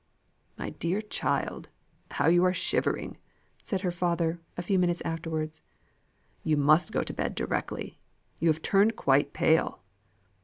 "My 0.57 0.71
dear 0.71 0.99
child, 0.99 1.69
how 2.09 2.25
you 2.25 2.43
are 2.43 2.55
shivering!" 2.55 3.19
said 3.63 3.81
her 3.81 3.91
father, 3.91 4.41
a 4.57 4.63
few 4.63 4.79
minutes 4.79 5.03
afterwards. 5.05 5.61
"You 6.43 6.57
must 6.57 6.91
go 6.91 7.03
to 7.03 7.13
bed 7.13 7.35
directly. 7.35 7.99
You 8.39 8.47
have 8.47 8.63
turned 8.63 8.95
quite 8.95 9.31
pale!" 9.31 9.83